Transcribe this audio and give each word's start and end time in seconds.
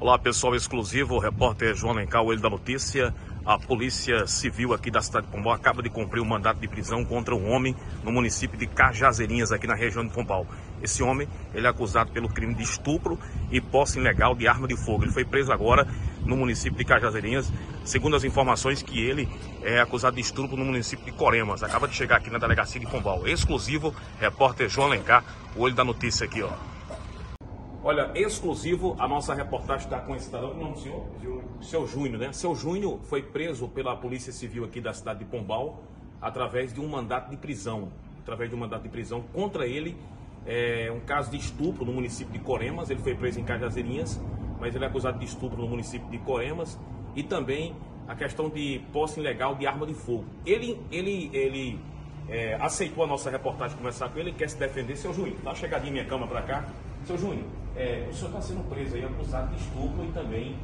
Olá 0.00 0.18
pessoal 0.18 0.54
exclusivo, 0.54 1.16
o 1.16 1.18
repórter 1.18 1.74
João 1.74 1.92
Lencar, 1.92 2.22
o 2.22 2.32
Ele 2.32 2.40
da 2.40 2.48
Notícia. 2.48 3.14
A 3.44 3.58
Polícia 3.58 4.26
Civil 4.26 4.72
aqui 4.72 4.90
da 4.90 5.02
cidade 5.02 5.26
de 5.26 5.32
Pombal 5.32 5.52
acaba 5.52 5.82
de 5.82 5.90
cumprir 5.90 6.22
um 6.22 6.24
mandato 6.24 6.58
de 6.58 6.66
prisão 6.66 7.04
contra 7.04 7.36
um 7.36 7.52
homem 7.52 7.76
no 8.02 8.10
município 8.10 8.58
de 8.58 8.66
Cajazeirinhas, 8.66 9.52
aqui 9.52 9.66
na 9.66 9.74
região 9.74 10.02
de 10.02 10.10
Pombal. 10.10 10.46
Esse 10.82 11.02
homem, 11.02 11.28
ele 11.52 11.66
é 11.66 11.68
acusado 11.68 12.10
pelo 12.12 12.30
crime 12.30 12.54
de 12.54 12.62
estupro 12.62 13.18
e 13.50 13.60
posse 13.60 13.98
ilegal 13.98 14.34
de 14.34 14.48
arma 14.48 14.66
de 14.66 14.74
fogo. 14.74 15.04
Ele 15.04 15.12
foi 15.12 15.26
preso 15.26 15.52
agora 15.52 15.86
no 16.24 16.34
município 16.34 16.78
de 16.78 16.84
Cajazeirinhas, 16.86 17.52
segundo 17.84 18.16
as 18.16 18.24
informações 18.24 18.82
que 18.82 18.98
ele 18.98 19.28
é 19.62 19.80
acusado 19.80 20.16
de 20.16 20.22
estupro 20.22 20.56
no 20.56 20.64
município 20.64 21.04
de 21.04 21.12
Coremas. 21.12 21.62
Acaba 21.62 21.86
de 21.86 21.94
chegar 21.94 22.16
aqui 22.16 22.30
na 22.30 22.38
delegacia 22.38 22.80
de 22.80 22.86
Pombal. 22.86 23.28
Exclusivo, 23.28 23.94
repórter 24.18 24.66
João 24.66 24.88
Lencar, 24.88 25.22
o 25.54 25.60
Olho 25.60 25.74
da 25.74 25.84
Notícia 25.84 26.24
aqui, 26.24 26.42
ó. 26.42 26.69
Olha, 27.82 28.10
exclusivo, 28.14 28.94
a 28.98 29.08
nossa 29.08 29.32
reportagem 29.32 29.86
está 29.86 29.98
com 30.00 30.14
esse 30.14 30.26
cidadão, 30.26 30.52
nome 30.52 30.74
do 30.74 30.80
senhor? 30.80 31.02
Júnior. 31.22 31.44
Seu 31.62 31.86
Júnior, 31.86 32.18
né? 32.18 32.32
Seu 32.32 32.54
Júnior 32.54 33.00
foi 33.04 33.22
preso 33.22 33.66
pela 33.68 33.96
Polícia 33.96 34.30
Civil 34.34 34.64
aqui 34.64 34.82
da 34.82 34.92
cidade 34.92 35.20
de 35.20 35.24
Pombal 35.24 35.82
através 36.20 36.74
de 36.74 36.80
um 36.80 36.86
mandato 36.86 37.30
de 37.30 37.38
prisão. 37.38 37.90
Através 38.20 38.50
de 38.50 38.56
um 38.56 38.58
mandato 38.58 38.82
de 38.82 38.90
prisão 38.90 39.22
contra 39.32 39.66
ele, 39.66 39.96
é, 40.46 40.92
um 40.94 41.00
caso 41.00 41.30
de 41.30 41.38
estupro 41.38 41.82
no 41.82 41.92
município 41.92 42.30
de 42.30 42.38
Coremas. 42.38 42.90
Ele 42.90 43.00
foi 43.00 43.14
preso 43.14 43.40
em 43.40 43.44
Cajazeirinhas, 43.44 44.20
mas 44.60 44.74
ele 44.74 44.84
é 44.84 44.86
acusado 44.86 45.18
de 45.18 45.24
estupro 45.24 45.62
no 45.62 45.66
município 45.66 46.08
de 46.10 46.18
Coremas 46.18 46.78
e 47.16 47.22
também 47.22 47.74
a 48.06 48.14
questão 48.14 48.50
de 48.50 48.82
posse 48.92 49.20
ilegal 49.20 49.54
de 49.54 49.66
arma 49.66 49.86
de 49.86 49.94
fogo. 49.94 50.26
Ele, 50.44 50.78
ele, 50.92 51.30
ele 51.32 51.80
é, 52.28 52.56
aceitou 52.56 53.02
a 53.04 53.06
nossa 53.06 53.30
reportagem 53.30 53.74
conversar 53.78 54.10
com 54.10 54.18
ele, 54.18 54.32
quer 54.32 54.50
se 54.50 54.58
defender. 54.58 54.96
Seu 54.96 55.14
Júnior, 55.14 55.38
dá 55.42 55.48
uma 55.48 55.56
chegadinha 55.56 55.92
minha 55.92 56.04
cama 56.04 56.26
para 56.26 56.42
cá. 56.42 56.68
Seu 57.04 57.18
Júnior, 57.18 57.44
é, 57.76 58.06
o 58.10 58.12
senhor 58.12 58.28
está 58.28 58.40
sendo 58.40 58.68
preso 58.68 58.96
aí, 58.96 59.04
acusado 59.04 59.54
de 59.54 59.60
estupro 59.62 60.04
e 60.04 60.12
também 60.12 60.56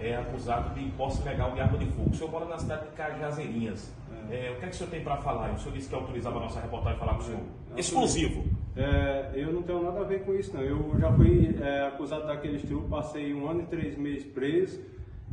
é 0.00 0.16
acusado 0.16 0.74
de 0.74 0.90
posse 0.92 1.20
ilegal 1.22 1.52
de 1.52 1.60
arma 1.60 1.78
de 1.78 1.86
fogo. 1.86 2.10
O 2.10 2.14
senhor 2.14 2.30
mora 2.30 2.44
na 2.46 2.58
cidade 2.58 2.86
de 2.86 2.92
Cajazeirinhas. 2.92 3.92
É. 4.30 4.48
É, 4.48 4.50
o 4.50 4.56
que 4.56 4.64
é 4.64 4.68
que 4.68 4.74
o 4.74 4.78
senhor 4.78 4.90
tem 4.90 5.02
para 5.02 5.16
falar? 5.18 5.52
O 5.52 5.58
senhor 5.58 5.74
disse 5.74 5.88
que 5.88 5.94
autorizava 5.94 6.38
a 6.38 6.40
nossa 6.40 6.60
reportagem 6.60 6.98
falar 6.98 7.14
com 7.14 7.20
o 7.20 7.24
senhor. 7.24 7.40
É, 7.76 7.80
Exclusivo. 7.80 8.44
É, 8.74 9.30
eu 9.34 9.52
não 9.52 9.62
tenho 9.62 9.82
nada 9.82 10.00
a 10.00 10.04
ver 10.04 10.24
com 10.24 10.34
isso, 10.34 10.56
não. 10.56 10.62
Eu 10.62 10.94
já 10.98 11.12
fui 11.12 11.54
acusado 11.86 12.26
daquele 12.26 12.56
estupro, 12.56 12.88
passei 12.88 13.34
um 13.34 13.48
ano 13.48 13.62
e 13.62 13.66
três 13.66 13.96
meses 13.96 14.24
preso 14.24 14.80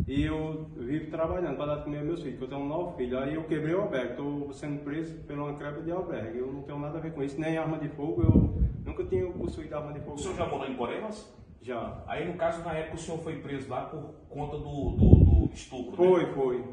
e 0.07 0.23
eu 0.23 0.67
vivo 0.77 1.09
trabalhando 1.09 1.57
para 1.57 1.65
dar 1.67 1.75
de 1.77 1.83
comer 1.83 2.03
meus 2.03 2.21
filhos, 2.21 2.37
porque 2.37 2.53
eu 2.53 2.57
tenho 2.57 2.69
nove 2.69 2.97
filhos. 2.97 3.21
Aí 3.21 3.35
eu 3.35 3.43
quebrei 3.43 3.73
o 3.73 3.81
albergue, 3.81 4.11
estou 4.11 4.53
sendo 4.53 4.83
preso 4.83 5.13
pela 5.27 5.43
uma 5.43 5.53
de 5.53 5.91
albergue. 5.91 6.37
Eu 6.37 6.53
não 6.53 6.61
tenho 6.61 6.79
nada 6.79 6.97
a 6.97 7.01
ver 7.01 7.11
com 7.11 7.23
isso, 7.23 7.39
nem 7.39 7.57
arma 7.57 7.77
de 7.77 7.89
fogo, 7.89 8.21
eu 8.21 8.68
nunca 8.85 9.03
tinha 9.05 9.25
possuído 9.31 9.75
arma 9.75 9.93
de 9.93 9.99
fogo. 9.99 10.15
O 10.15 10.17
senhor 10.17 10.35
já 10.35 10.45
morou 10.47 10.67
em 10.67 10.75
Coremas? 10.75 11.33
Já. 11.61 12.03
Aí, 12.07 12.25
no 12.27 12.35
caso, 12.35 12.63
na 12.63 12.73
época, 12.73 12.95
o 12.95 12.99
senhor 12.99 13.17
foi 13.19 13.35
preso 13.37 13.69
lá 13.69 13.81
por 13.85 14.13
conta 14.29 14.57
do, 14.57 14.91
do, 14.91 15.15
do 15.47 15.49
estupro, 15.53 15.95
Foi, 15.95 16.25
né? 16.25 16.31
foi. 16.33 16.63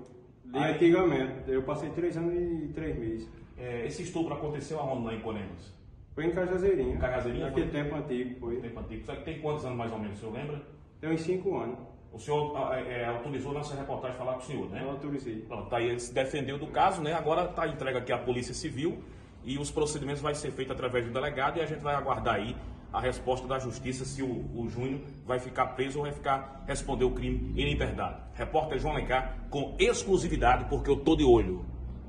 De 0.44 0.58
Aí- 0.58 0.74
antigamente. 0.74 1.50
Eu 1.50 1.62
passei 1.62 1.90
três 1.90 2.16
anos 2.16 2.32
e 2.34 2.68
três 2.72 2.96
meses. 2.98 3.28
É, 3.58 3.86
esse 3.86 4.02
estupro 4.02 4.34
aconteceu 4.34 4.78
aonde 4.78 5.06
lá 5.06 5.14
em 5.14 5.20
Coremas? 5.20 5.74
Foi 6.14 6.24
em 6.26 6.30
Cajazeirinha. 6.30 6.94
Em 6.94 6.98
Cajazeirinha 6.98 7.46
Naquele 7.46 7.70
foi? 7.70 7.82
tempo 7.82 7.94
antigo, 7.96 8.40
foi. 8.40 8.56
Tempo 8.56 8.80
antigo. 8.80 9.04
Só 9.04 9.14
que 9.16 9.24
tem 9.24 9.40
quantos 9.40 9.64
anos 9.64 9.76
mais 9.76 9.92
ou 9.92 9.98
menos, 9.98 10.16
o 10.16 10.20
senhor 10.20 10.32
lembra? 10.34 10.62
Tem 11.00 11.10
uns 11.10 11.20
cinco 11.22 11.56
anos. 11.58 11.78
O 12.12 12.18
senhor 12.18 12.56
ah, 12.56 12.80
é, 12.80 13.04
autorizou 13.04 13.52
nossa 13.52 13.74
reportagem 13.74 14.16
falar 14.16 14.34
com 14.34 14.38
o 14.38 14.42
senhor, 14.42 14.70
né? 14.70 14.82
Eu 14.82 14.90
autorizei. 14.90 15.42
Pronto, 15.42 15.68
tá 15.68 15.76
aí, 15.78 15.88
ele 15.88 15.98
se 16.00 16.14
defendeu 16.14 16.56
do 16.58 16.68
caso, 16.68 17.02
né? 17.02 17.12
Agora 17.12 17.44
está 17.50 17.66
entregue 17.66 17.98
aqui 17.98 18.12
à 18.12 18.16
Polícia 18.18 18.54
Civil 18.54 18.96
e 19.46 19.58
os 19.58 19.70
procedimentos 19.70 20.20
vai 20.20 20.34
ser 20.34 20.50
feito 20.50 20.72
através 20.72 21.06
do 21.06 21.12
delegado 21.12 21.58
e 21.58 21.62
a 21.62 21.66
gente 21.66 21.80
vai 21.80 21.94
aguardar 21.94 22.34
aí 22.34 22.54
a 22.92 23.00
resposta 23.00 23.46
da 23.46 23.58
justiça 23.58 24.04
se 24.04 24.22
o, 24.22 24.26
o 24.26 24.68
Júnior 24.68 25.00
vai 25.24 25.38
ficar 25.38 25.66
preso 25.68 25.98
ou 25.98 26.04
vai 26.04 26.12
ficar 26.12 26.64
responder 26.66 27.04
o 27.04 27.12
crime 27.12 27.52
em 27.56 27.64
liberdade. 27.64 28.16
Repórter 28.34 28.78
João 28.78 28.94
Lencar 28.94 29.36
com 29.48 29.76
exclusividade 29.78 30.64
porque 30.68 30.90
eu 30.90 30.96
tô 30.96 31.14
de 31.14 31.24
olho. 31.24 31.64